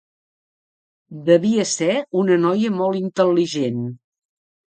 [1.27, 3.85] Devia ser una noia molt intel·ligent.